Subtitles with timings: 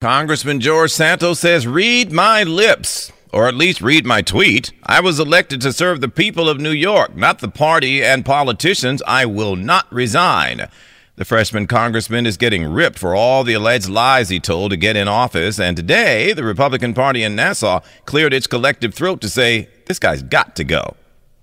[0.00, 4.72] Congressman George Santos says, Read my lips, or at least read my tweet.
[4.82, 9.02] I was elected to serve the people of New York, not the party and politicians.
[9.06, 10.68] I will not resign.
[11.16, 14.96] The freshman congressman is getting ripped for all the alleged lies he told to get
[14.96, 19.68] in office, and today the Republican Party in Nassau cleared its collective throat to say,
[19.84, 20.96] This guy's got to go.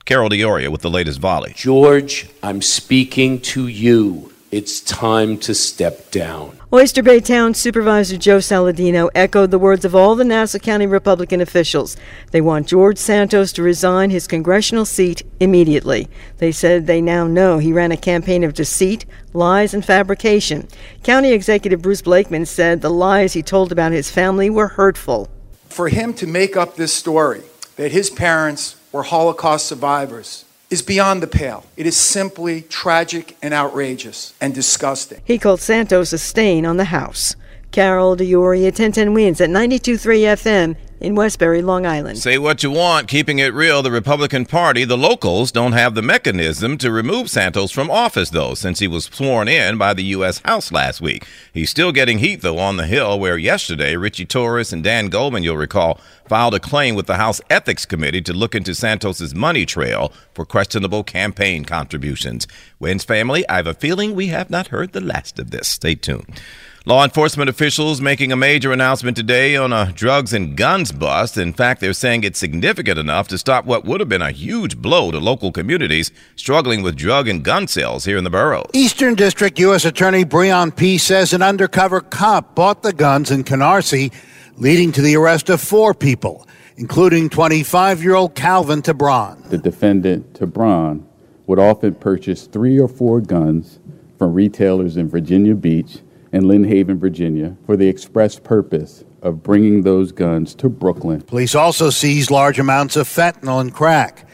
[0.05, 1.53] Carol D'Auria with the latest volley.
[1.55, 4.33] George, I'm speaking to you.
[4.49, 6.57] It's time to step down.
[6.71, 11.41] Oyster Bay Town Supervisor Joe Saladino echoed the words of all the Nassau County Republican
[11.41, 11.97] officials.
[12.31, 16.07] They want George Santos to resign his congressional seat immediately.
[16.37, 20.69] They said they now know he ran a campaign of deceit, lies, and fabrication.
[21.03, 25.29] County Executive Bruce Blakeman said the lies he told about his family were hurtful.
[25.67, 27.41] For him to make up this story
[27.75, 31.63] that his parents were Holocaust survivors is beyond the pale.
[31.75, 35.21] It is simply tragic and outrageous and disgusting.
[35.23, 37.35] He called Santos a stain on the House.
[37.71, 42.17] Carol D'Auria, 1010 Wins at 92.3 FM in Westbury, Long Island.
[42.17, 46.01] Say what you want, keeping it real, the Republican Party, the locals, don't have the
[46.01, 50.41] mechanism to remove Santos from office, though, since he was sworn in by the U.S.
[50.45, 51.25] House last week.
[51.53, 55.43] He's still getting heat, though, on the Hill, where yesterday Richie Torres and Dan Goldman,
[55.43, 59.65] you'll recall, filed a claim with the House Ethics Committee to look into Santos's money
[59.65, 62.47] trail for questionable campaign contributions.
[62.79, 65.67] Wins family, I have a feeling we have not heard the last of this.
[65.67, 66.41] Stay tuned.
[66.87, 71.37] Law enforcement officials making a major announcement today on a drugs and guns bust.
[71.37, 74.77] In fact, they're saying it's significant enough to stop what would have been a huge
[74.77, 78.69] blow to local communities struggling with drug and gun sales here in the boroughs.
[78.71, 79.83] Eastern District U.S.
[79.83, 84.13] Attorney Breon Peace says an undercover cop bought the guns in Canarsie,
[84.55, 89.49] leading to the arrest of four people, including 25 year old Calvin Tabron.
[89.49, 91.03] The defendant, Tabron,
[91.47, 93.81] would often purchase three or four guns
[94.17, 95.97] from retailers in Virginia Beach
[96.31, 101.21] in Lynnhaven, Virginia, for the express purpose of bringing those guns to Brooklyn.
[101.21, 104.27] Police also seized large amounts of fentanyl and crack.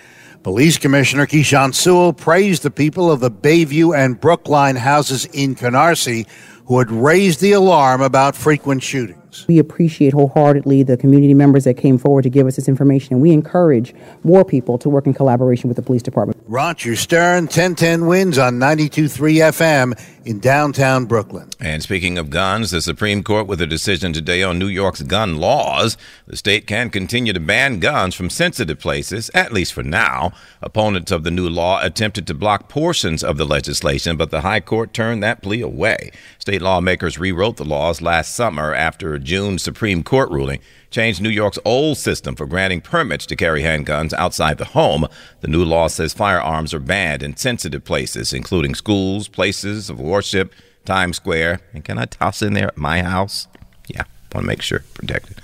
[0.43, 6.27] Police Commissioner Keechant Sewell praised the people of the Bayview and Breukelen houses in Canarsie
[6.65, 9.45] who had raised the alarm about frequent shootings.
[9.47, 13.21] We appreciate wholeheartedly the community members that came forward to give us this information, and
[13.21, 13.93] we encourage
[14.23, 16.41] more people to work in collaboration with the police department.
[16.47, 21.49] Roger Stern, 1010 wins on 92.3 FM in downtown Brooklyn.
[21.59, 25.37] And speaking of guns, the Supreme Court with a decision today on New York's gun
[25.37, 25.97] laws.
[26.27, 30.31] The state can continue to ban guns from sensitive places, at least for now.
[30.61, 34.61] Opponents of the new law attempted to block portions of the legislation, but the High
[34.61, 36.11] Court turned that plea away.
[36.39, 40.59] State lawmakers rewrote the laws last summer after a June Supreme Court ruling
[40.93, 45.07] changed New York's old system for granting permits to carry handguns outside the home.
[45.41, 50.53] The new law says firearms are banned in sensitive places, including schools, places of worship,
[50.85, 51.59] Times Square.
[51.73, 53.47] And can I toss in there at my house?
[53.87, 54.03] Yeah,
[54.33, 55.41] want to make sure protected.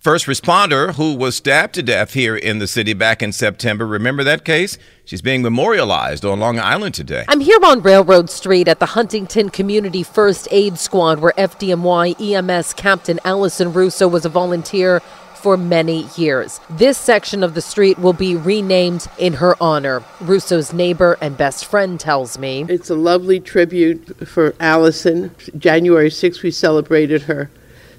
[0.00, 3.84] First responder who was stabbed to death here in the city back in September.
[3.86, 4.78] Remember that case?
[5.04, 7.24] She's being memorialized on Long Island today.
[7.28, 12.74] I'm here on Railroad Street at the Huntington Community First Aid Squad, where FDNY EMS
[12.74, 15.02] Captain Allison Russo was a volunteer
[15.38, 16.60] for many years.
[16.68, 20.02] This section of the street will be renamed in her honor.
[20.20, 22.66] Russo's neighbor and best friend tells me.
[22.68, 25.34] It's a lovely tribute for Allison.
[25.56, 27.50] January 6th, we celebrated her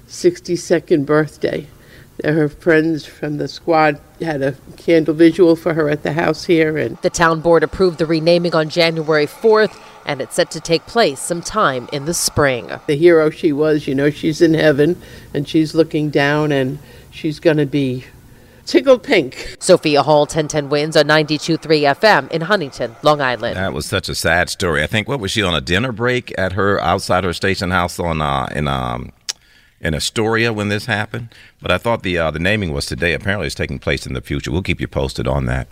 [0.06, 1.66] 62nd birthday.
[2.22, 6.76] Her friends from the squad had a candle visual for her at the house here.
[6.76, 10.84] And the town board approved the renaming on January 4th, and it's set to take
[10.86, 12.70] place sometime in the spring.
[12.86, 15.00] The hero she was, you know, she's in heaven
[15.32, 16.78] and she's looking down and
[17.10, 18.04] she's going to be
[18.66, 19.56] tickled pink.
[19.58, 21.58] Sophia Hall, 1010 wins on 92.3
[21.96, 23.56] FM in Huntington, Long Island.
[23.56, 24.82] That was such a sad story.
[24.82, 27.98] I think, what was she on a dinner break at her outside her station house
[27.98, 29.12] on uh, in um,
[29.80, 31.34] in Astoria when this happened.
[31.60, 33.14] But I thought the uh, the naming was today.
[33.14, 34.52] Apparently, it's taking place in the future.
[34.52, 35.68] We'll keep you posted on that.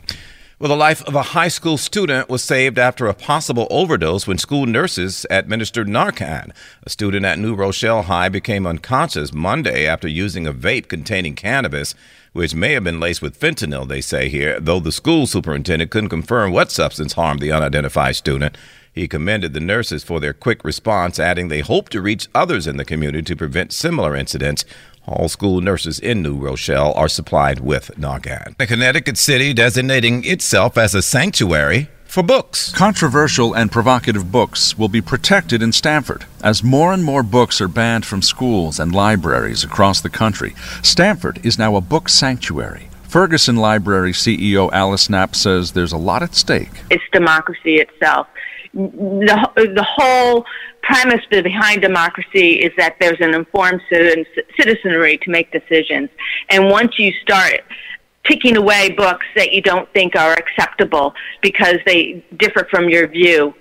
[0.61, 4.39] Well, the life of a high school student was saved after a possible overdose when
[4.39, 6.51] school nurses administered Narcan.
[6.83, 11.95] A student at New Rochelle High became unconscious Monday after using a vape containing cannabis,
[12.33, 16.09] which may have been laced with fentanyl, they say here, though the school superintendent couldn't
[16.09, 18.59] confirm what substance harmed the unidentified student.
[18.93, 22.79] He commended the nurses for their quick response, adding they hope to reach others in
[22.79, 24.65] the community to prevent similar incidents.
[25.09, 28.55] All school nurses in New Rochelle are supplied with Narcan.
[28.61, 32.73] A Connecticut city designating itself as a sanctuary for books.
[32.73, 37.69] Controversial and provocative books will be protected in Stamford as more and more books are
[37.69, 40.55] banned from schools and libraries across the country.
[40.83, 42.91] Stamford is now a book sanctuary.
[43.05, 46.83] Ferguson Library CEO Alice Knapp says there's a lot at stake.
[46.91, 48.27] It's democracy itself.
[48.75, 50.45] The, the whole
[50.83, 56.09] premise behind democracy is that there's an informed citizenry to make decisions.
[56.51, 57.61] And once you start
[58.25, 63.55] picking away books that you don't think are acceptable because they differ from your view,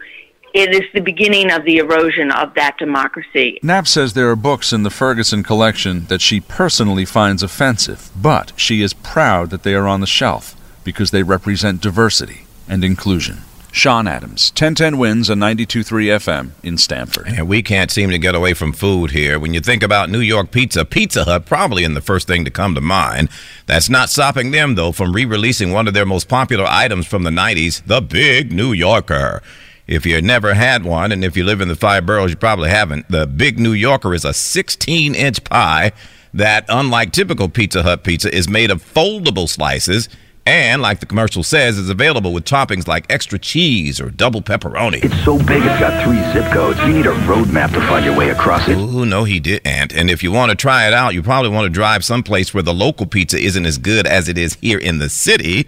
[0.54, 3.60] it is the beginning of the erosion of that democracy.
[3.62, 8.54] Knapp says there are books in the Ferguson collection that she personally finds offensive, but
[8.56, 13.40] she is proud that they are on the shelf because they represent diversity and inclusion.
[13.72, 15.84] Sean Adams, 1010 wins on 92.3
[16.18, 17.28] FM in Stamford.
[17.28, 19.40] And we can't seem to get away from food here.
[19.40, 22.52] When you think about New York pizza, Pizza Hut probably in the first thing to
[22.52, 23.30] come to mind.
[23.66, 27.24] That's not stopping them, though, from re releasing one of their most popular items from
[27.24, 29.42] the 90s, the Big New Yorker.
[29.86, 32.70] If you never had one, and if you live in the five boroughs, you probably
[32.70, 33.10] haven't.
[33.10, 35.92] The Big New Yorker is a 16 inch pie
[36.34, 40.10] that, unlike typical Pizza Hut pizza, is made of foldable slices
[40.48, 45.04] and, like the commercial says, is available with toppings like extra cheese or double pepperoni.
[45.04, 46.80] It's so big it's got three zip codes.
[46.80, 48.78] You need a road map to find your way across it.
[48.78, 49.94] Ooh, no, he didn't.
[49.94, 52.64] And if you want to try it out, you probably want to drive someplace where
[52.64, 55.68] the local pizza isn't as good as it is here in the city.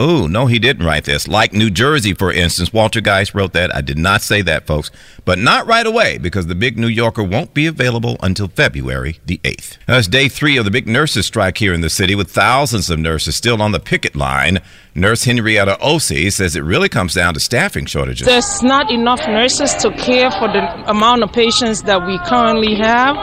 [0.00, 1.26] Oh, no, he didn't write this.
[1.26, 3.74] Like New Jersey, for instance, Walter Geist wrote that.
[3.74, 4.92] I did not say that, folks.
[5.24, 9.38] But not right away, because the Big New Yorker won't be available until February the
[9.38, 9.76] 8th.
[9.88, 12.90] Now, it's day three of the big nurses' strike here in the city, with thousands
[12.90, 14.60] of nurses still on the picket line.
[14.94, 18.24] Nurse Henrietta Osei says it really comes down to staffing shortages.
[18.24, 23.16] There's not enough nurses to care for the amount of patients that we currently have.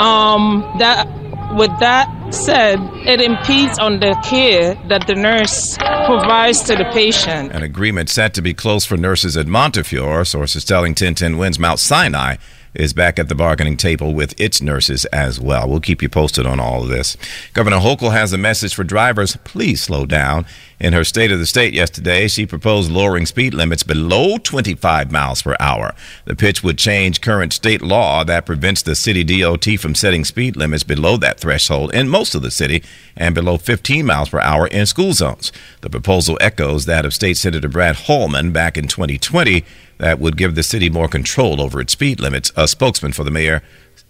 [0.00, 1.06] Um, that
[1.54, 5.52] with that said, it impedes on the care that the nurse
[6.04, 7.52] provides to the patient.
[7.52, 11.78] An agreement set to be closed for nurses at Montefiore, sources telling 1010 Wins Mount
[11.78, 12.36] Sinai
[12.74, 15.68] is back at the bargaining table with its nurses as well.
[15.68, 17.16] We'll keep you posted on all of this.
[17.52, 19.36] Governor Hochul has a message for drivers.
[19.44, 20.46] Please slow down.
[20.82, 25.40] In her State of the State yesterday, she proposed lowering speed limits below 25 miles
[25.40, 25.94] per hour.
[26.24, 30.56] The pitch would change current state law that prevents the city DOT from setting speed
[30.56, 32.82] limits below that threshold in most of the city
[33.16, 35.52] and below 15 miles per hour in school zones.
[35.82, 39.64] The proposal echoes that of State Senator Brad Hoylman back in 2020
[39.98, 42.50] that would give the city more control over its speed limits.
[42.56, 43.62] A spokesman for the mayor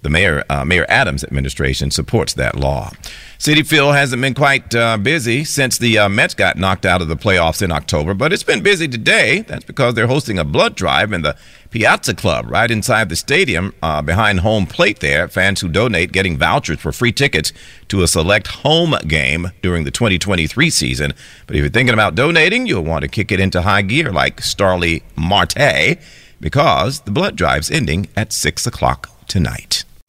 [0.02, 2.90] the mayor, uh, Mayor Adams administration supports that law.
[3.38, 7.08] Citi Field hasn't been quite uh, busy since the uh, Mets got knocked out of
[7.08, 9.40] the playoffs in October, but it's been busy today.
[9.40, 11.37] That's because they're hosting a blood drive in the
[11.70, 15.26] Piazza Club right inside the stadium uh, behind home plate there.
[15.26, 17.52] Fans who donate getting vouchers for free tickets
[17.88, 21.12] to a select home game during the 2023 season.
[21.46, 24.40] But if you're thinking about donating, you'll want to kick it into high gear like
[24.40, 25.98] Starling Marte
[26.40, 29.84] because the blood drive's ending at 6 o'clock tonight.